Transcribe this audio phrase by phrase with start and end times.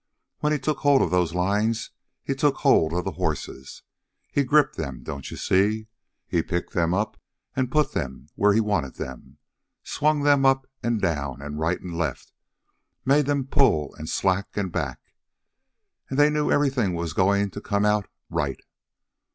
[0.39, 1.91] When he took hold of those lines,
[2.23, 3.83] he took hold of the horses.
[4.31, 5.89] He gripped them, don't you see.
[6.27, 7.17] He picked them up
[7.55, 9.37] and put them where he wanted them,
[9.83, 12.33] swung them up and down and right and left,
[13.05, 15.13] made them pull, and slack, and back
[16.09, 18.63] and they knew everything was going to come out right.